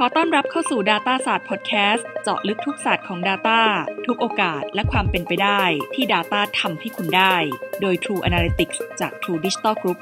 [0.00, 3.60] ขอต้อนรับเข้าสู่ Data ศาสตร์พอดแคสต์เจาะลึกทุกศาสตร์ของ Data
[4.06, 5.62] ทุกโอกาสและความเป็นไปได้
[5.94, 7.34] ที่ Data ทำให้คุณได้
[7.80, 9.98] โดย True Analytics จาก True Digital Group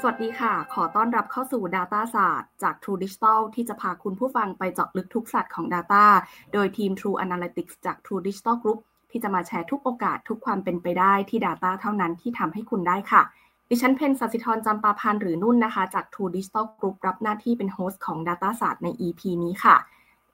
[0.00, 6.04] สวัสดีค่ะ ขอต้อนรับเข้าสู่ Data ศาสตร์จาก True Digital ที่จะพาคุณผู้ฟังไปเจาะลึกทุกศาสตร์ของ Data
[6.52, 8.78] โดยทีม True Analytics จาก True Digital Group
[9.10, 13.24] ที่จะมาแชร์ทุกโอกาสทุกความเป็นไปได้ที่ Data เท่านั้นที่ทำให้คุณได้ค่ะ
[13.72, 19.76] ดิฉันเพนสัสิธรจำปาพันหรือนุ่นนะคะ จาก True Digital Group รับหน้าที่เป็นโฮสต์ของ Data ศาสตร์ใน EP นี้ค่ะ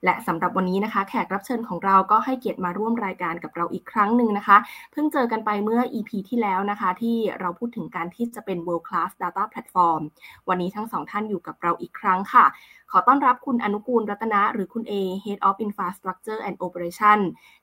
[0.05, 4.57] และสำหรับวันนี้นะคะ แขกรับเชิญของเราก็ให้เกียรติมาร่วมรายการกับเราอีกครั้งหนึ่งนะคะ
[4.93, 10.03] เพิ่งเจอกันไปเมื่อ EP ที่แล้วนะคะ ที่เราพูดถึงการที่จะเป็น world class data platform
[10.49, 12.47] วันนี้ทั้งสองท่านอยู่กับเราอีกครั้งค่ะ
[12.91, 14.93] ขอต้อนรับคุณอนุกูลรัตนะหรือคุณ A
[15.25, 17.19] Head of Infrastructure and Operation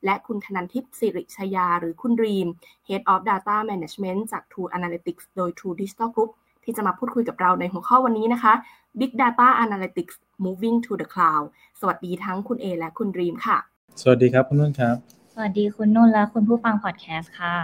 [0.06, 2.48] และคุณธนันทิพย์สิริชยา หรือคุณรีม
[2.88, 6.32] Head of Data Management จาก True Analytics โดย True Digital Group
[6.64, 8.54] ที่จะมาพูดคุยกับเราในหัวข้อวันนี้นะคะ
[9.00, 11.46] Big Data Analytics Moving to the Cloud
[11.80, 13.58] สวัสดีทั้งคุณ A และคุณรีมค่ะ
[14.02, 14.96] สวัสดีครับคุณนุ่นครับ
[15.34, 17.56] สวัสดีคุณนุ่นและคุณผู้ฟังพอดแคสต์ค่ะ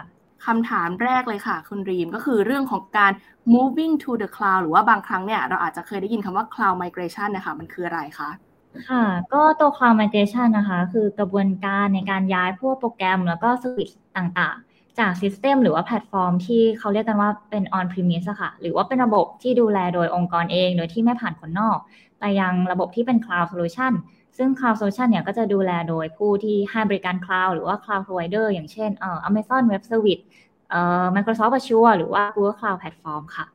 [0.46, 3.12] คำถามแรกเลยค่ะ คุณรีมก็คือเรื่องของการ
[3.54, 8.30] moving to the cloud หรือว่าบางครั้งเนี่ยเราอาจจะเคยได้ยินคำว่า cloud migration นะคะมันคืออะไรคะ
[8.90, 14.69] ค่ะ ก็ตัว cloud migration นะคะ คือกระบวนการในการย้ายพวกโปรแกรมแล้วก็สวิตต่างๆ
[15.00, 21.78] จาก system หรือว่าแพลตฟอร์มที่เขาเรียกกันว่าเป็น on premise ค่ะ หรือว่าเป็นระบบที่ดูแลโดยองค์กรเองโดยที่ไม่ผ่านคนนอก
[22.20, 23.94] ไปยังระบบที่เป็น cloud solution
[24.38, 30.24] ซึ่ง cloud solution เนี่ยก็จะดูแลโดยผู้ที่ให้บริการ cloud หรือว่า cloud provider อย่างเช่นเอ่อ Amazon Web Service
[30.70, 33.46] เอ่อ Microsoft Azure หรือว่า Google Cloud Platform ค่ะ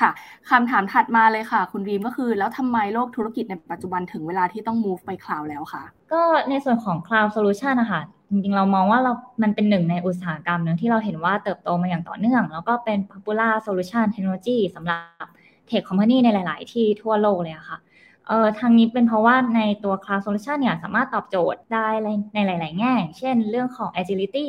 [0.00, 0.10] ค่ะ
[0.50, 8.00] คำถามถัดมาเลยค่ะ คุณรีมก็คือ แล้วทำไมโลกธุรกิจในปัจจุบันถึงเวลาที่ต้อง move ไป cloud แล้วคะก็ในส่วนของ cloud solution นะคะ
[8.32, 15.26] จริงๆเรามองว่าเรา มันเป็นหนึ่งในอุตสาหกรรมหนึ่งที่เราเห็นว่าเติบโตมาอย่างต่อเนื่อง แล้วก็เป็น popular solution technology สำหรับ
[15.68, 17.78] tech company ในหลาย ๆ ที่ทั่วโลกเลยค่ะ
[18.26, 21.88] เอ่อทางนี้เป็นเพราะว่าในตัว cloud solution เนี่ยสามารถตอบโจทย์ได้
[22.34, 24.46] ในหลาย ๆ แง่ เช่นเรื่องของ agility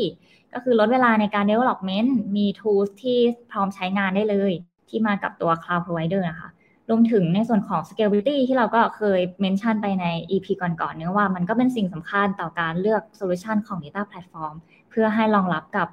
[0.54, 3.20] ก็คือลดเวลาในการ development มี tools ที่
[3.52, 4.52] พร้อมใช้งานได้เลย
[4.90, 6.50] ที่มากับตัว cloud provider นะคะ
[6.90, 14.56] รวมถึงในส่วนของ scalability ที่เราก็เคย mention ไปใน EP ก่อนๆเนอะว่ามันก็เป็นสิ่งสำคัญต่อการเลือก solution ของ data platform
[14.90, 15.88] เพื่อให้รองรับกับ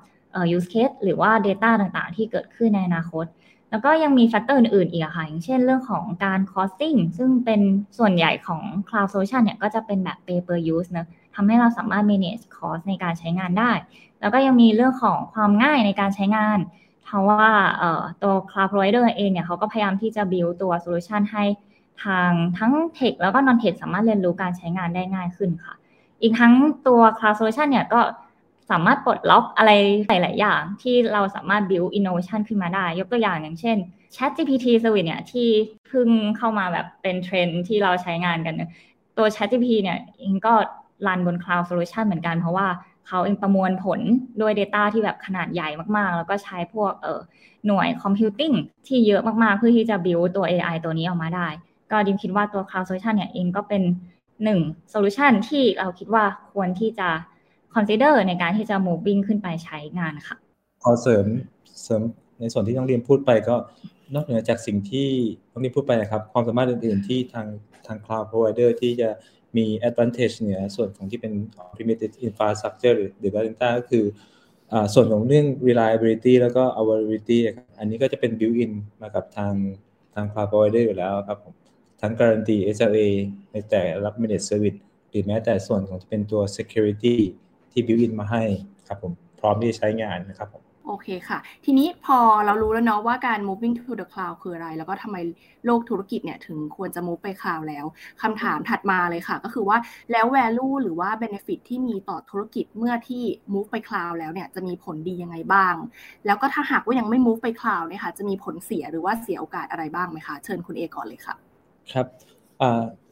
[0.57, 3.27] use case หรือว่า data ต่างๆ ที่เกิดขึ้นในอนาคต
[3.71, 7.61] แล้วก็ยังมี factor อื่นๆอีกค่ะ อย่างเช่นเรื่องของการ costing ซึ่งเป็น
[7.99, 13.73] ส่วนใหญ่ของ cloud solution เนี่ยก็จะเป็นแบบ pay per use นะทำให้เราสามารถ manage cost ในการใช้งานได้
[14.21, 16.59] แล้วก็ยังมีเรื่องของความง่ายในการใช้งาน
[17.11, 17.47] เพราะว่า
[18.23, 21.45] ตัว cloud provider เองเนี่ยเขาก็พยายามที่จะ build ตัว solution ให้
[22.05, 25.75] ทางทั้ง tech แล้วก็ non tech สามารถเรียนรู้การใช้งานได้ง่ายขึ้นค่ะ
[26.23, 26.55] อีกทั้ง
[26.87, 28.01] ตัว cloud solution เนี่ยก็
[28.71, 29.71] สามารถปลดล็อกอะไร
[30.09, 33.77] หลาย ๆ อย่างที่เราสามารถ build innovation ขึ้นมาได้ ยกตัวอย่างอย่างเช่น
[34.15, 35.49] Chat GPT Service เนี่ยที่
[35.87, 38.55] เพิ่งเข้ามาแบบเป็นเทรนที่เราใช้งานกัน
[39.19, 40.55] ตัว Chat GPT เนี่ยเองก็
[41.07, 42.67] รันบน Cloud Solution เหมือนกันเพราะว่า
[43.09, 44.01] เขาเองประมวลผล
[44.41, 47.21] ด้วย Data ที่แบบขนาดใหญ่มากๆ แล้วก็ใช้พวกเออ
[47.67, 48.53] หน่วยคอมพิวติ้ง
[48.87, 51.49] ที่เยอะมากๆ เพื่อที่จะ build ตัว AI ตัวนี้ออกมาได้
[51.91, 53.83] ก็ดิมคิดว่าตัว Cloud Solution เนี่ยเองก็เป็น
[54.45, 54.61] หนึ่ง
[54.93, 57.09] solution ที่เราคิดว่าควรที่จะ
[57.75, 60.37] consider ในการที่จะ moving ขึ้นไปใช้งานค่ะ
[60.83, 61.27] ขอเสริม
[61.83, 62.03] เสริม
[62.41, 63.57] ในส่วนที่ต้องเรียนพูดไปก็
[64.15, 65.09] นอกเหนือจากสิ่งที่
[65.53, 67.47] ต้องเรียนพูดไปนะครับ ความสามารถอื่น ๆ ที่ทาง
[67.87, 69.09] ทาง cloud provider ที่จะ
[69.57, 71.33] มี advantage เหนือส่วนของที่เป็น
[71.75, 74.05] primitive infrastructure หรือ data center ก็คือ
[74.73, 77.39] อส่วนของเรื่อง reliability แล้วก็ availability
[77.79, 79.55] อันนี้ก็จะเป็น built in มากับทาง
[80.15, 81.55] ทาง cloud provider อยู่แล้วครับผม
[82.01, 83.09] ทั้งการันตี SLA
[83.53, 84.79] ในแต่รับ managed service
[85.11, 87.17] หรือแม้แต่ส่วนของที่เป็นตัว security
[87.73, 88.45] ที่ built in มาให้
[88.89, 95.17] ครับผมพร้อมที่จะใช้งานนะครับผม โอเคค่ะ ทีนี้พอเรารู้แล้วเนาะว่าการ moving to the cloud คืออะไร แล้วก็ทำไม
[95.67, 97.85] โลกธุรกิจเนี่ยถึงควรจะ move ไป cloud แล้ว
[98.23, 99.79] คำถามถัดมาเลยค่ะ ก็คือว่า
[100.13, 105.75] แล้ว value หรือว่า benefit ที่มีต่อธุรกิจเมื่อที่ move ไป cloud แล้วเนี่ยจะมีผลดียังไงบ้าง
[106.27, 111.35] แล้วก็ถ้าหากว่ายังไม่ move ไป cloud เนี่ยค่ะจะมีผลเสียหรือว่าเสียโอกาสอะไรบ้างไหมคะเชิญคุณเอก่อนเลยค่ะ
[111.93, 112.07] ครับ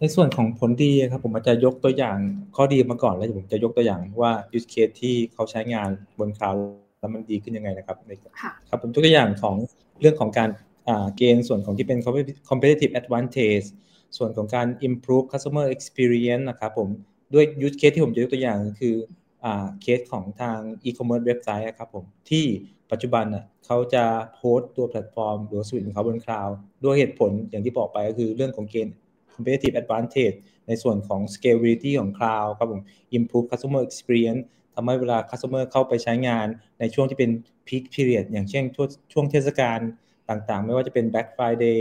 [0.01, 2.19] ในส่วนของผลดีครับผมอาจจะยกตัวอย่าง
[2.57, 7.97] ข้อดีมาก่อนแล้วผมจะยกตัวอย่างว่า use case ที่เขาใช้งานบนคลาวด์ แล้วมันดีขึ้นยังไงนะครับ
[8.69, 9.57] ครับผมตัวอย่างของ
[10.01, 10.51] เรื่องของการ
[11.17, 11.99] gain ส่วนของที่เป็น
[12.49, 13.67] competitive advantage
[14.17, 16.89] ส่วนของการ improve customer experience นะครับผม
[17.35, 18.95] ด้วย use case ที่ผมจะยกตัวอย่างคือ
[19.83, 22.45] เคสของทาง e-commerce website ครับผมที่
[22.91, 24.05] ปัจจุบันอะเขาจะ
[24.35, 28.95] host ตัวแพลตฟอร์ม หรือ service ของเขาบน cloud ด้วยเหตุผลอย่างที่บอกไปก็คือเรื่องของเกณฑ์
[29.35, 30.37] competitive advantage
[30.67, 32.83] ในส่วนของ scalability ของ cloud ครับผม
[33.17, 34.43] improve customer experience
[34.81, 36.47] ทำให้เวลา customer เข้าไปใช้งาน
[36.81, 37.31] ในช่วงที่เป็น
[37.69, 38.65] peak period อย่างเช่น
[39.13, 39.79] ช่วงเทศกาล
[40.31, 41.81] ต่างๆ ไม่ว่าจะเป็น Black Friday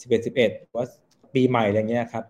[0.00, 0.86] 11 11หรือว่า
[1.34, 2.24] ปีใหม่อะไรเงี้ยครับ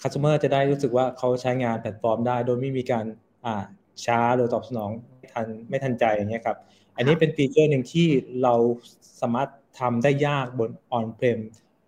[0.00, 3.04] customer จะได้รู้สึกว่าเขาใช้งานแพลตฟอร์มได้ โดยไม่มีการ
[3.44, 3.64] อ่า
[4.04, 6.56] ช้าหรือตอบสนองไม่ทันไม่ทันใจอย่างเงี้ยครับ
[6.96, 8.06] อันนี้เป็น feature หนึ่งที่
[8.42, 8.54] เรา
[9.20, 9.50] สามารถ
[9.80, 11.38] ทำได้ยากบน on-prem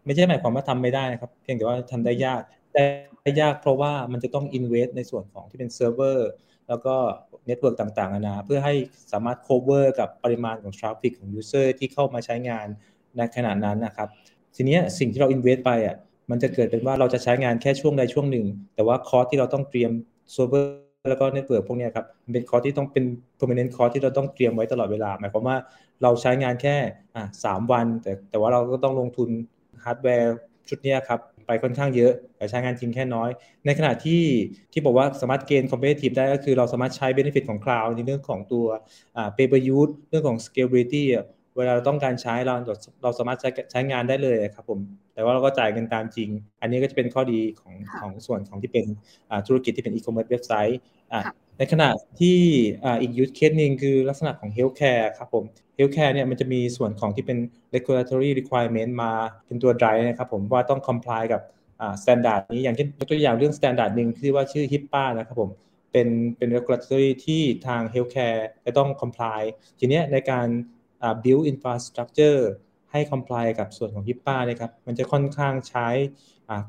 [0.05, 2.43] ไม่ใช่หมายความว่าทำไม่ได้นะครับ เพียงแต่ว่าทำได้ยาก
[2.75, 6.29] ได้ยากเพราะว่ามันจะต้อง invest ในส่วนของที่เป็นเซิร์ฟเวอร์
[6.69, 6.95] แล้วก็
[7.47, 8.75] network ต่างๆนานาเพื่อให้
[9.13, 12.67] สามารถ cover กับปริมาณของ traffic ของ user ที่เข้ามาใช้งาน
[13.17, 14.09] ในขณะนั้นนะครับ
[14.57, 15.97] ทีนี้สิ่งที่เรา invest ไปอะ
[16.31, 19.93] มันจะเกิดเป็นว่าเราจะใช้งานแค่ช่วงใดช่วงหนึ่ง แต่ว่าคอร์สที่เราต้องเตรียม
[20.33, 23.05] เซิร์ฟเวอร์แล้วก็ network พวกนี้ครับเป็นคอร์สที่ต้องเป็น
[23.39, 25.57] permanent คอร์สที่เราต้องเตรียมไว้ตลอดเวลา หมายความว่า
[26.03, 26.77] เราใช้งานแค่
[27.15, 29.29] อ่าสามวัน แต่แต่ว่าเราก็ต้องลงทุน
[29.85, 30.37] ฮาร์ดแวร์
[30.69, 33.31] ชุดนี้ครับ ไปค่อนข้างเยอะแต่ใช้งานจริงแค่น้อย
[33.67, 34.23] ในขณะที่
[34.73, 38.67] ที่บอกว่าสามารถเกณฑ์ competitive ได้ก็คือเราสามารถใช้ benefit ของ cloud ในเรื่องของตัว
[39.37, 41.05] pay per use เรื่องของ scalability
[41.57, 42.55] เวลาเราต้องการใช้เรา
[43.03, 44.81] เราสามารถใช้ใช้งานได้เลยครับผม
[45.15, 46.29] แต่ว่าเราก็จ่ายเงินตามจริง
[46.61, 48.87] อันนี้ก็จะเป็นข้อดีของของส่วนของที่เป็น
[49.47, 50.79] ธุรกิจที่เป็น e-commerce website
[51.59, 52.39] ในขณะที่
[53.01, 55.45] อีก use case หนึ่งคือลักษณะของ healthcare ครับผม
[55.79, 57.39] healthcare เนี่ยมันจะมีส่วนของที่เป็น
[57.75, 59.13] regulatory requirement มา
[59.47, 61.43] เป็นตัว drive นะครับผมว่าต้อง comply กับ
[62.03, 65.51] standard นี้อย่างเช่นตัวอย่างเรื่อง standard หนึ่งที่ว่าชื่อ HIPAA นะครับผม
[65.93, 69.41] เป็นเป็น regulatory ที่ทาง healthcare จะต้อง comply
[69.79, 70.49] ทีเนี้ยในการ
[71.25, 72.41] build infrastructure
[72.93, 75.89] ให้ comply กับส่วนของ HIPAA นะครับมันจะค่อนข้างใช้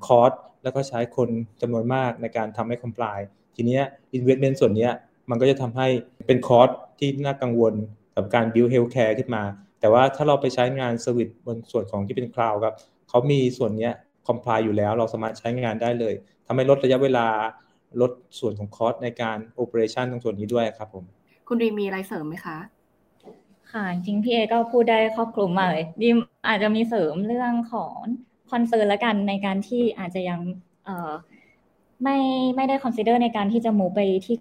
[0.05, 0.31] คอร์ส
[0.63, 1.29] แล้วก็ใช้คน
[1.61, 3.17] จำนวนมากในการทำให้ comply
[3.57, 3.79] ทีนี้
[4.17, 4.89] investment ส่วนนี้
[5.29, 5.87] มันก็จะทำให้
[6.27, 6.69] เป็นคอร์ส
[6.99, 7.73] ที่น่ากังวล
[8.15, 9.43] กับการ build healthcare ขึ้นมา
[9.79, 12.75] แต่ว่าถ้าเราไปใช้งาน service บนส่วนของที่เป็น cloud ครับ
[13.09, 13.89] เขามีส่วนนี้
[14.27, 16.13] comply อยู่แล้ว เราสามารถใช้งานได้เลย
[16.45, 17.27] ทำให้ลดระยะเวลา
[18.01, 21.03] ลดส่วนของคอร์สในการ operation ตรงส่วนนี้ด้วยครับผม
[21.47, 22.57] คุณรีมมีอะไรเสริมไหมคะ
[23.71, 26.17] ค่ะจริงพี่เอก็พูดได้ครอบคลุมมากเลยรีม
[26.47, 27.93] อาจจะมีเสริมเรื่องของ
[28.51, 30.39] concern ละกันในการที่อาจจะยัง
[30.85, 31.11] เอ่อ
[32.03, 32.17] ไม่
[32.55, 34.37] ไม่ได้ consider ในการที่จะ move ไปที่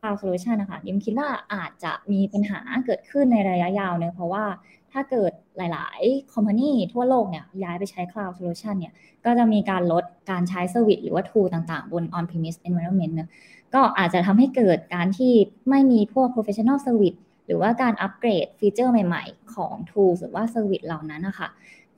[0.00, 4.44] cloud solution นะคะยิมคิดว่าอาจจะมีปัญหาเกิดขึ้นในระยะยาวเนะเพราะว่า
[4.92, 8.92] ถ้าเกิดหลาย ๆ company ทั่วโลกเนี่ยย้ายไปใช้ cloud solution เนี่ย
[9.24, 13.28] ก็จะมีการลดการใช้ service หรือว่า tool ต่าง ๆ บน on premise environment เนะ
[13.74, 15.32] ก็อาจจะทำให้เกิดการที่
[15.70, 21.48] ไม่มีพวก professional service หรือว่าการอัปเกรดฟีเจอร์ใหม่ ๆ ของ tool หรือว่า service เหล่านั้นนะคะ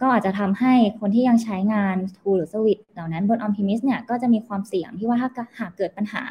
[0.01, 6.23] ก็อาจจะทำให้คนที่ยังใช้งาน tool หรือ service เหล่านั้นบน on-premise เนี่ยก็จะมีความเสี่ยงที่ว่าถ้าหากเกิดปัญหา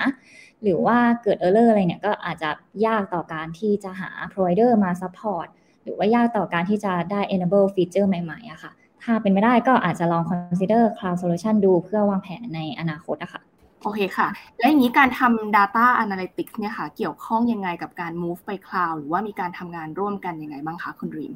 [0.63, 2.49] หรือว่าเกิด error อะไรเนี่ยก็อาจจะ
[2.85, 5.47] ยากต่อการที่จะหา provider มา support
[5.83, 8.71] หรือว่ายากต่อการที่จะได้ enable feature ใหม่ๆอะค่ะ
[9.03, 13.41] ถ้าเป็นไม่ได้ก็อาจจะลอง consider cloud solution ดูเพื่อวางแผนในอนาคตอะค่ะ
[13.83, 14.27] โอเคค่ะ
[14.59, 21.33] และอย่างนี้การทำ data analytics เนี่ยค่ะ เกี่ยวข้องยังไงกับการ move ไป cloud หรือว่ามีการทำงานร่วมกันยังไงบ้างคะคุณรีม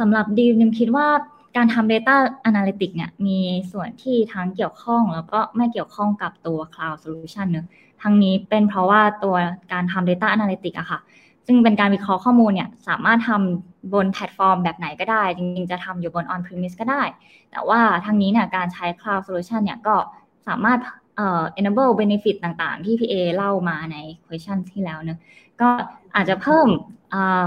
[0.00, 1.08] สำหรับดีนิมคิดว่า
[1.56, 2.16] การทำ Data
[2.48, 3.38] Analytics เนี่ยมี
[3.72, 7.66] ส่วนที่ทั้งเกี่ยวข้องแล้วก็ไม่เกี่ยวข้องกับตัว Cloud Solution เนอะ
[8.02, 9.34] ทั้งนี้เป็นเพราะว่าตัว
[9.72, 11.00] การทำ Data Analytics อะค่ะ
[11.46, 17.02] ซึ่งเป็นการวิเคราะห์ข้อมูลเนี่ยสามารถทำบนแพลตฟอร์มแบบไหนก็ได้ จริงๆ จะทำอยู่บน On-premise ก็ได้
[17.50, 19.96] แต่ว่าทั้งนี้เนี่ยการใช้ Cloud Solution เนี่ยก็
[20.48, 20.78] สามารถ
[21.16, 25.18] เอ่อ enable benefit ต่างๆ ที่พี่เอเล่ามาใน question ที่แล้วเนอะ
[25.60, 25.68] ก็
[26.16, 26.68] อาจจะเพิ่ม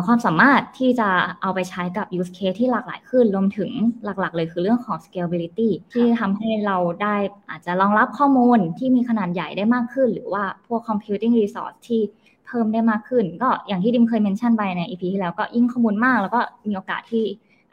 [0.05, 1.09] ความสามารถที่จะ
[1.41, 3.69] เอาไปใช้กับ use case ที่หลากหลายขึ้น รวมถึง
[4.03, 7.15] หลักๆ เลยคือเรื่องของ scalability ที่ทำให้เราได้
[7.49, 12.01] อาจจะรองรับข้อมูลที่มีขนาดใหญ่ได้มากขึ้น หรือว่าพวก computing resource ที่
[12.47, 17.25] เพิ่มได้มากขึ้น ก็อย่างที่ดิมเคยเมนชั่นไปใน EP ที่แล้วก็ยิ่งข้อมูลมาก แล้วก็มีโอกาสที่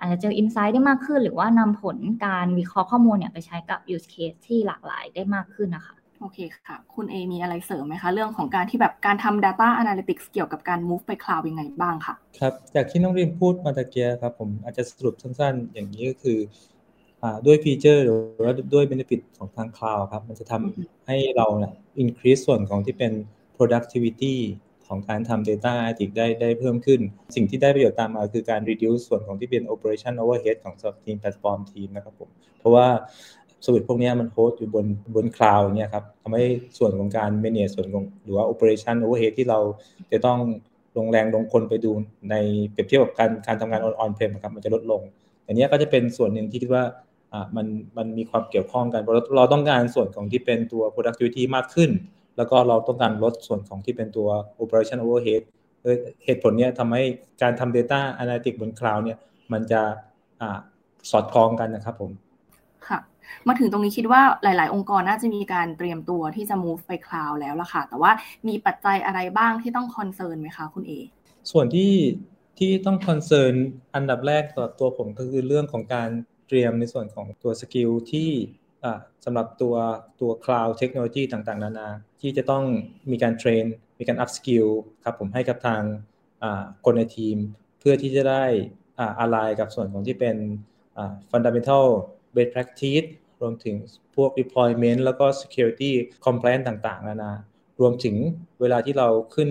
[0.03, 11.43] อาจจะเจอ insight ได้มากขึ้น หรือว่านำผลการวิเคราะห์ข้อมูลเนี่ยไปใช้กับ use case ที่หลากหลายได้มากขึ้นนะคะโอเคค่ะ คุณเอมีอะไรเสริมไหมคะ เรื่องของการที่แบบการทำ Data Analytics เกี่ยวกับการ move ไป cloud
[11.49, 16.39] ยังไงบ้างค่ะ ครับ จากที่น้องริมพูดมาตะเกียครับผมอาจจะสรุปสั้นๆ อย่างนี้ก็คือ
[17.23, 23.13] อด้วยฟีเจอร์หรือว่าด้วย benefit ของทาง cloud ครับ มันจะทำให้เราเนี่ย increase ส่วนของที่เป็น
[23.57, 24.37] productivity
[24.93, 27.01] ของการทำ data a n a l y t i c ได้ได้เพิ่มขึ้น
[27.37, 32.87] สิ่งที่ได้ประโยชน์ตามมาคือการ reduce ส่วนของที่เป็น operation overhead ของทีมแพลตฟอร์มทีมนะครับผม เพราะว่า
[33.65, 36.45] service พวกนี้มัน host อยู่บนบน cloud เงี้ยครับทำให้
[36.79, 39.59] ส่วนของการ manage ส่วนของหรือว่า operation overhead ที่เรา
[40.13, 40.39] จะต้อง
[40.99, 41.93] ลงแรงลงคนไปดู
[42.31, 42.35] ใน
[42.71, 45.03] เปรียบเทียบกับการการทำงาน on-prem ครับมันจะลดลง
[45.47, 46.85] อันนี้ก็จะเป็นส่วนหนึ่งที่คิดว่า
[47.33, 51.91] อ่ามันมันมีความเกี่ยวข้องกันเพราะเราต้องการส่วนของที่เป็นตัว productivity มากขึ้น
[52.37, 54.29] แล้วก็เราต้องการลดส่วนของที่เป็นตัว
[54.63, 55.43] operation overhead
[56.25, 57.03] เหตุผลเนี้ยทำให้
[57.43, 59.19] การทำ data analytics บน cloud เนี่ย
[59.53, 59.83] มันจะ
[60.41, 60.59] อ่า
[61.11, 62.11] สอดคล้องกันนะครับผม
[62.89, 62.99] ค่ะ
[63.47, 68.13] มาถึงตรงนี้คิดว่าหลาย ๆ องค์กรน่าจะมีการเตรียมตัวที่จะ move ไป cloud แล้วล่ะค่ะ แต่ว่า
[68.49, 70.93] มีปัจจัยอะไรบ้างที่ต้อง concern ไหมคะคุณเอ
[71.51, 71.93] ส่วนที่
[72.59, 73.55] ที่ต้อง concern
[73.95, 76.09] อันดับแรกต่อตัวผมก็คือเรื่องของการ
[76.49, 78.31] เตรียมในส่วนของตัว skill ที่
[79.25, 79.75] สำหรับตัว
[80.21, 81.89] ตัว cloud เทคโนโลยีต่างๆ นานา
[82.21, 82.65] ที่จะต้อง
[83.11, 83.65] มีการ train
[83.99, 84.69] มีการ up skill
[85.05, 85.83] ครับผมให้กับทาง
[86.85, 87.37] คนในทีม
[87.81, 88.45] เพื่อที่จะได้
[89.21, 90.37] อะไรกับส่วนของที่เป็น
[91.31, 91.87] fundamental
[92.35, 93.09] best practice
[93.41, 93.77] รวมถึง
[94.17, 95.91] พวก deployment แล้วก็ security
[96.27, 97.33] compliance ต่างๆ นานา
[97.81, 98.17] รวมถึง
[98.61, 99.51] เวลาที่เราขึ้น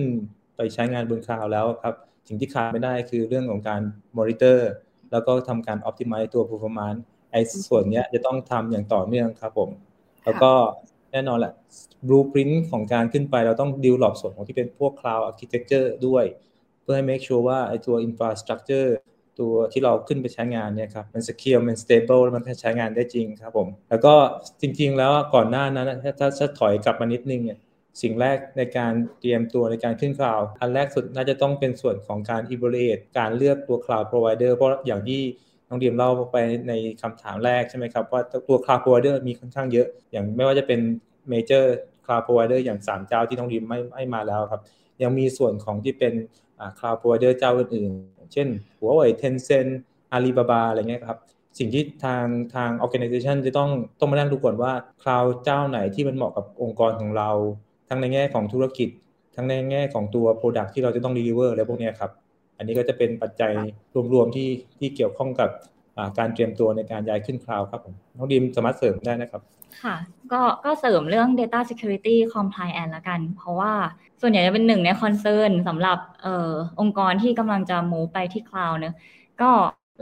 [0.56, 1.94] ไปใช้งานบนคลาวแล้วครับ
[2.28, 3.82] สิ่งที่ขาดไม่ได้คือเรื่องของการ
[4.16, 4.58] monitor
[5.12, 7.00] แล้วก็ทำการ optimize ตัว performance
[7.32, 9.70] ไอ้ส่วนนี้จะต้องทำอย่างต่อเนื่องครับผม
[10.24, 10.52] แล้วก็
[11.12, 11.52] แน่นอนแหละ
[12.06, 16.24] blueprint ของการขึ้นไปเราต้องดิวหลอบส่วนของที่เป็นพวก cloud architecture ด้วย
[16.82, 18.88] เพื่อให้ make sure ว่าไอ้ตัว infrastructure
[19.40, 24.14] ตัวที่เราขึ้นไปใช้งานเนี่ยครับมัน secure มัน stable แล้วมันใช้งานได้จริงครับผม แล้วก็
[24.60, 27.58] จริง ๆ แล้วก่อนหน้านั้นถ้าถ้าถอยกลับมานิดนึงเนี่ย
[28.02, 35.22] สิ่งแรกในการเตรียมตัวในการขึ้นคลาวด์อันแรกสุดน่าจะต้องเป็นส่วนของการ evaluate การเลือกตัว cloud provider เพราะอย่างที่
[35.72, 36.38] น้องเดียมเล่าไป
[36.68, 40.80] ในคำถามแรกใช่ไหมครับว่าตัว cloud provider มีค่อนข้างเยอะ อย่างไม่ว่าจะเป็น
[41.32, 41.64] major
[42.04, 44.62] cloud provider อย่าง 3 เจ้าที่น้องดีมไม่ไม่มาแล้วครับ
[45.02, 46.12] ยังมีส่วนของที่เป็น
[46.78, 48.48] cloud provider เจ้าอื่นๆ เช่น
[48.78, 49.70] หัวเว่ย Tencent
[50.16, 51.18] Alibaba อะไรเงี้ยครับ
[51.58, 52.24] สิ่งที่ทาง
[52.54, 57.30] ทาง organization จะต้องต้องมานั่งดูก่อนว่า cloud เจ้าไหนที่มันเหมาะกับองค์กรของเรา
[57.88, 58.88] ทั้งในแง่ของธุรกิจ
[59.36, 62.10] ทั้งในแง่ของตัว product ที่เราจะต้อง deliver อะไรพวกนี้ครับ
[62.62, 63.52] อันนี้ก็จะเป็นปัจจัย
[64.14, 65.50] รวมๆที่ที่เกี่ยวข้องกับ
[66.18, 69.42] การเตรียมตัวในการย้ายขึ้นคลาวด์ครับผมน้องรีมสามารถเสริมได้นะครับ
[69.82, 69.96] ค่ะ
[70.32, 73.72] ก็ก็เสริมเรื่อง Data Security Compliance ละกัน เพราะว่า
[74.20, 78.94] ส่วนใหญ่จะเป็นหนึ่งใน concern สำหรับอ่อองค์กรที่กำลังจะ move ไปที่คลาวด์เนะ
[79.42, 79.50] ก็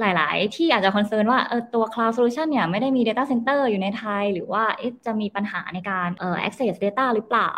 [0.01, 4.65] หลาย ๆ ที่อาจจะ concern ว่าเออตัว Cloud Solution เนี่ยไม่ได้มี Data Center อยู่ในไทย หรือว่า
[5.07, 7.53] จะมีปัญหาในการเอ่อ access data หรือเปล่า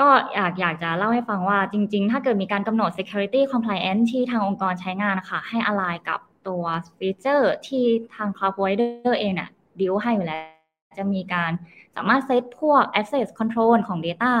[0.00, 6.64] ก็อยากอยากจะเล่าให้ฟังว่าจริง ๆ ถ้าเกิดมีการกำหนด security compliance ที่ทางองค์กรใช้งานนะคะให้อะไรกับตัว
[6.98, 9.50] ฟีเจอร์ที่ทาง Cloud Provider เองเนี่ย
[9.80, 10.42] ดิวให้อยู่แล้ว
[10.98, 11.52] จะมีการ
[11.96, 14.34] สามารถเซตพวก access control ของ data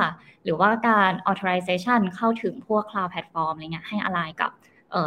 [0.44, 4.50] หรือว่าการ authorization เข้าถึงพวก cloud platform อะไรเงี้ยให้อะไรกับ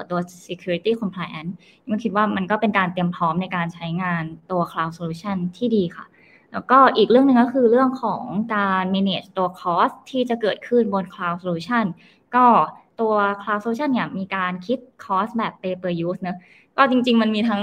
[0.10, 1.52] ตัว security compliance
[1.90, 6.06] มันคิดว่ามันก็เป็นการเตรียมพร้อมในการใช้งานตัว cloud solution ที่ดีค่ะ
[6.54, 8.22] แล้วก็อีกเรื่องหนึ่งก็คือเรื่องของ
[8.56, 11.86] การ manage ตัว cost ที่จะเกิดขึ้นบน cloud solution
[12.36, 12.46] ก็
[13.02, 16.38] ตัว cloud solution เนี่ยมีการคิด cost แบบ pay per use เนะ
[16.78, 17.62] ก็จริง ๆ มันมีทั้ง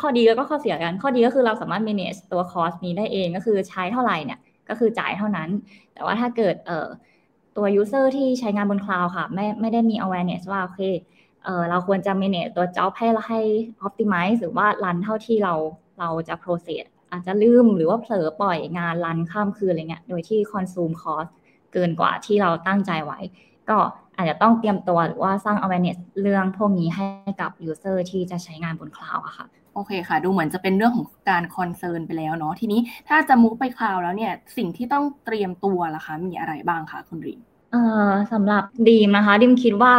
[0.00, 5.48] ข้อดีแล้วก็ข้อเสียกัน ข้อดีก็คือเราสามารถ manage ตัว cost นี้ได้เองก็คือใช้เท่าไหร่เนี่ยก็คือจ่ายเท่านั้น
[5.94, 6.88] แต่ว่าถ้าเกิดเอ่อ
[7.56, 10.80] ตัว user ที่ใช้งานบน cloud ค่ะ ไม่ไม่ได้มี awareness ว่าโอเค
[11.44, 13.40] เออเราควรจะ manage ตัว job ให้ให้
[13.86, 15.54] optimize หรือว่า run เท่าที่เรา
[15.98, 21.30] เราจะ process อาจจะลืมหรือว่าเผลอปล่อยงาน run ข้ามคืนอะไรเงี้ย โดยที่ consume cost
[21.72, 23.20] เกินกว่าที่เราตั้งใจไว้
[23.70, 23.78] ก็
[24.16, 27.06] อาจจะต้องเตรียมตัวหรือว่าสร้าง awareness เรื่องพวกนี้ให้
[27.40, 37.40] กับ user ที่จะใช้งานบนคลาวด์อะค่ะโอเคค่ะ ดูเหมือนจะเป็นเรื่องของการ concern ไปแล้วเนาะทีนี้ถ้าจะ move ไปคลาวด์แล้วเนี่ย สิ่งที่ต้องเตรียมตัวล่ะคะ มีอะไรบ้างคะคุณรีม
[37.72, 39.94] เอ่อสำหรับดีมนะคะ ดิมคิดว่า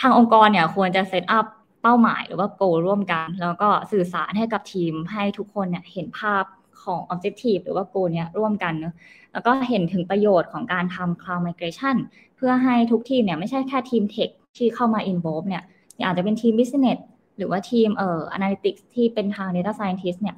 [0.00, 1.46] ทางองค์กรเนี่ยควรจะเซตอัพ
[1.82, 6.44] เป้าหมายหรือว่าโกร่วมกัน แล้วก็สื่อสารให้กับทีมให้ทุกคนเนี่ยเห็นภาพ
[6.84, 8.94] ของ objective หรือว่า goal เนี่ยร่วมกันเนะ
[9.32, 11.96] แล้วก็เห็นถึงประโยชน์ของการทำ cloud migration
[12.36, 15.62] เพื่อให้ทุกทีมเนี่ยไม่ใช่แค่ทีมเทคที่เข้ามา involve เนี่ย
[16.06, 16.98] อาจจะเป็นทีม business
[17.36, 20.36] หรือว่าทีมเอ่อ analytics ที่เป็นทาง data scientist เนี่ย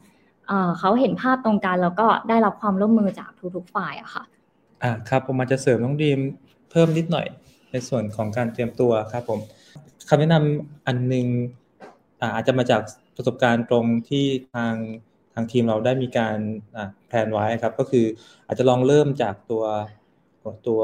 [0.48, 4.24] เอ่อเขาเห็นภาพตรงกันแล้วก็ได้รับความร่วมมือจากทุกๆฝ่ายอะค่ะ
[4.82, 6.20] อ่าครับผมอาจจะเสริมน้องรีม
[6.70, 7.26] เพิ่มนิดหน่อย
[7.72, 9.40] ในส่วนของการเตรียมตัวครับผม
[10.08, 11.26] คำแนะนำอันหนึ่ง
[12.34, 12.82] อาจจะมาจาก
[13.16, 14.24] ประสบการณ์ตรงที่
[14.54, 14.74] ทาง
[15.34, 16.38] ทางทีมเราได้มีการ
[17.08, 18.06] แผนไว้ครับ ก็คือ
[18.46, 19.64] อาจจะลองเริ่มจากตัว
[20.68, 20.80] ตัว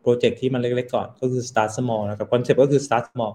[0.00, 3.34] โปรเจกต์ที่มันเล็กๆก่อน ก็คือ start small นะครับคอนเซ็ปต์ก็คือ start small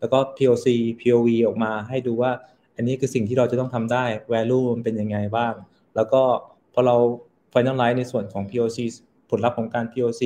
[0.00, 0.66] แล้วก็ POC
[1.00, 2.32] POV ออกมาให้ดูว่า
[2.76, 5.54] อันนี้คือสิ่งที่เราจะต้องทำได้ value มันเป็นยังไงบ้าง
[5.96, 6.22] แล้วก็
[6.74, 6.96] พอเรา
[7.54, 8.78] finalize ในส่วนของ POC
[9.30, 10.22] ผลลัพธ์ของการ POC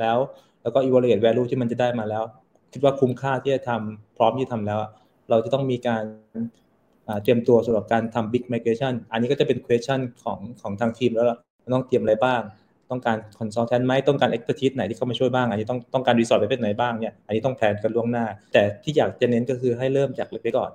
[0.00, 0.18] แล้ว
[0.62, 2.24] แล้วก็ evaluate value ที่มันจะได้มาแล้ว
[2.72, 4.78] คิดว่าคุ้มค่าที่จะทำพร้อมที่ทำแล้ว
[5.30, 6.04] เราจะต้องมีการ
[7.22, 11.26] เตรียมตัวสำหรับการทำ big migration อันนี้ก็จะเป็น question ของของทางทีมแล้ว
[11.74, 12.40] ต้องเตรียมอะไรบ้าง
[12.90, 20.70] ต้องการ consultant ไหมต้องการ expertise ไหนที่เข้ามาช่วยบ้าง อันนี้ต้องต้องการ resource ประเภทไหนบ้างเนี่ยอันนี้ต้องแผนกันล่วงหน้า แต่ที่อยากจะเน้นก็คือให้เริ่มจากเล็กไปก่อน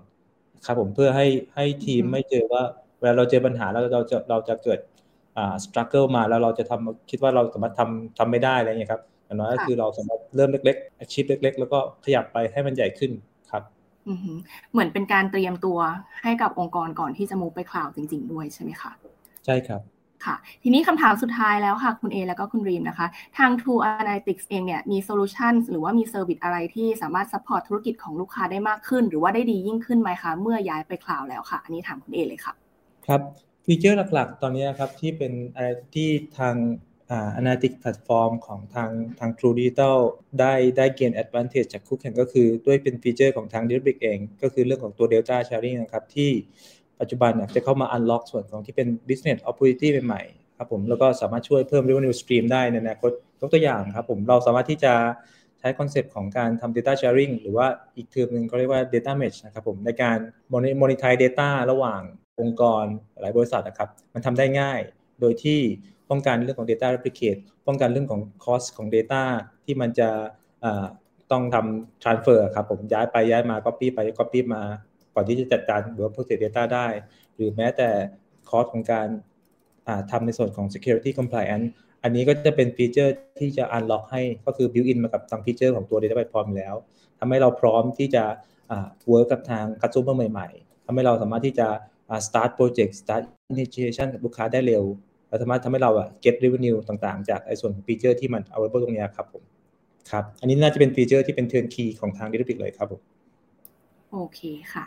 [0.66, 2.64] ครับผมเพื่อให้ให้ทีมไม่เจอว่า
[3.00, 4.80] เวลาเราเจอปัญหาแล้วเราจะเราจะเกิด
[5.38, 13.12] อ่า struggle มาแล้วเราจะทำคิดว่าเราสามารถทำทำไม่ได้อะไรเงี้ยครับ อย่างน้อยก็คือเราสามารถเริ่มเล็กๆ achieve เล็ก ๆ แล้วก็ขยับไปให้มันใหญ่ขึ้น
[13.52, 13.64] ครับ
[14.72, 15.80] เหมือนเป็นการเตรียมตัว
[16.24, 18.92] ให้กับองค์กรก่อนที่จะ move ไปคลาวด์จริง ๆ ด้วยใช่ไหมคะ
[19.46, 19.82] ใช่ครับ
[20.26, 32.54] ค่ะทีนี้คำถามสุดท้ายแล้วค่ะ คุณเอแล้วก็คุณรีมนะคะ ทาง True Analytics เองเนี่ยมี solution หรือว่ามี service อะไรที่สามารถ support ธุรกิจของลูกค้าได้มากขึ้น หรือว่าได้ดียิ่งขึ้นไหมคะ เมื่อย้ายไปคลาวด์แล้วค่ะ อันนี้ถามคุณเอเลยค่ะ
[33.08, 33.22] ครับ
[33.66, 36.93] ฟีเจอร์หลักๆ ตอนนี้ครับที่เป็นอะไรที่ทางอ่า
[37.40, 39.98] analytics platform ของทางทาง True Digital
[40.40, 46.32] ได้ได้ gain advantage จากคู่แข่งก็คือด้วยเป็นฟีเจอร์ของทาง d i r i c เอง ก็คือเรื่องของตัว Delta Sharing นะครับที่
[47.00, 54.94] ปัจจุบันเนี่ยจะเข้ามา unlock ส่วนของที่เป็น business opportunity ใหม่ๆครับผมแล้วก็สามารถช่วยเพิ่ม revenue stream ได้ในอนาคตยกตัวอย่างครับผมเราสามารถที่จะ
[55.60, 57.68] ใช้คอนเซปต์ของการทำ data sharing หรือว่า
[57.98, 60.18] อีกเทอมหนึ่งเขาเรียกว่า data mesh นะครับผมในการ
[60.82, 62.02] monetize data ระหว่าง
[62.40, 62.86] องค์กร
[63.22, 64.80] หลายบริษัทนะครับมันทำได้ง่าย
[65.22, 65.60] โดยที่
[66.14, 69.22] ป้องกันเรื่องของ data replicate ป้องกันเรื่องของ cost ของ data
[69.66, 70.10] ที่มันจะ
[71.32, 74.62] ต้องทำ transfer ครับผมย้ายไปย้ายมา copy ไป copy มา
[75.14, 76.88] ก่อนที่จะจัดการหรือว่า process data ได้
[77.36, 77.90] หรือแม้แต่
[78.50, 79.08] cost ของการ
[80.12, 81.68] ทำในส่วนของ security compliance
[82.04, 86.76] อันนี้ก็จะเป็นฟีเจอร์ที่จะ unlock ให้ก็คือ built in มากับทางฟีเจอร์ของตัว data platform แล้ว
[87.20, 88.24] ทำให้เราพร้อมที่จะ
[89.12, 91.68] work กับทาง customer ใหม่ ๆทำให้เราสามารถที่จะ
[92.28, 94.84] start project start initiation กับลูกค้าได้เร็ว
[95.34, 99.44] และสามารถทำให้เราอะ get revenue ต่างๆ จากไอ้ส่วนของฟีเจอร์ที่มัน available ตรงนี้ครับผม
[100.12, 103.02] ครับ อันนี้น่าจะเป็นฟีเจอร์ที่เป็น turnkey ของทางดิจิทัลเลยครับผม
[104.12, 104.40] โอเค
[104.74, 104.86] ค่ะ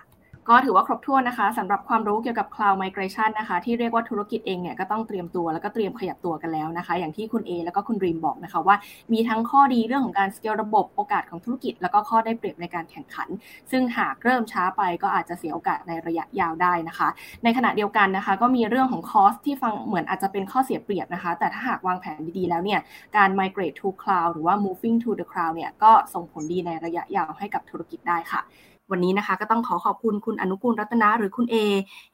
[0.50, 8.76] ก็ถือว่าครบถ้วนนะคะสำหรับความรู้เกี่ยวกับ Cloud Migration นะคะ ที่เรียกว่าธุรกิจเองเนี่ยก็ต้องเตรียมตัวแล้วก็เตรียมขยับตัวกันแล้วนะคะ อย่างที่คุณเอแล้วก็คุณรีมบอกนะคะว่า
[9.12, 13.28] มีทั้งข้อดีเรื่องของการสเกลระบบโอกาสของธุรกิจ แล้วก็ข้อได้เปรียบในการแข่งขัน
[13.70, 17.08] ซึ่งหากเริ่มช้าไปก็อาจจะเสียโอกาสในระยะยาวได้นะคะ
[17.44, 22.80] ในขณะเดียวกันนะคะ ก็มีเรื่องของคอสที่ฟังเหมือนอาจจะเป็นข้อเสียเปรียบนะคะ แต่ถ้าหากวางแผนดีๆแล้วเนี่ย
[23.16, 28.42] การ migrate to cloud หรือว่า moving to the cloud เนี่ยก็ส่งผลดีในระยะยาวให้กับธุรกิจได้ค่ะ
[28.90, 31.56] วันนี้นะคะ ก็ต้องขอขอบคุณคุณอนุกูลรัตนาหรือคุณ A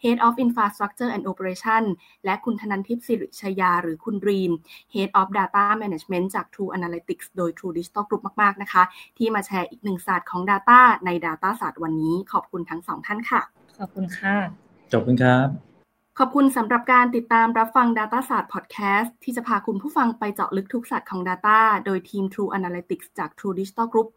[0.03, 1.83] Head of Infrastructure and Operation
[2.25, 4.53] และคุณธนันทิพย์สิริชยา หรือคุณรีม
[4.95, 8.83] Head of Data Management จาก True Analytics โดย True Digital Group มาก ๆ นะคะ
[9.19, 13.41] ที่มาแชร์อีกหนึ่งศาสตร์ของ Data ใน Data ศาสตร์วันนี้ ขอบคุณทั้งสองท่านค่ะ
[13.79, 14.35] ขอบคุณค่ะ
[14.93, 15.49] ขอบคุณครับ
[16.19, 24.09] ขอบคุณสำหรับการติดตามรับฟัง Data ศาสตร์ Podcast ที่จะพาคุณผู้ฟังไปเจาะลึกทุกศาสตร์ของ Data โดยทีม True Analytics จาก True Digital Group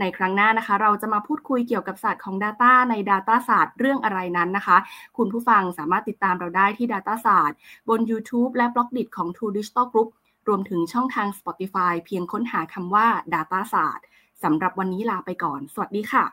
[0.00, 4.76] ในครั้งหน้านะคะ เราจะมาพูดคุยเกี่ยวกับศาสตร์ของ Data ใน Data ศาสตร์เรื่องอะไรนั้นนะคะ
[5.16, 7.56] คุณผู้ฟังสามารถติดตามเราได้ที่ Data ศาสตร์
[7.88, 10.08] บน YouTube และ b ล็อกดิของ True Digital Group
[10.48, 14.06] รวมถึงช่องทาง Spotify เพียงค้นหาคำว่า Data ศาสตร์
[14.42, 16.24] สำหรับวันนี้ลาไปก่อน สวัสดีค่ะ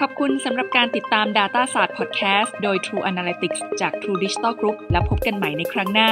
[0.00, 6.10] ขอบคุณสำหรับการติดตาม Data ศาสตร์ Podcast โดย True Analytics จาก True Digital Group และพบกันใหม่ในครั้งหน้า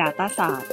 [0.00, 0.70] Data ศาสตร์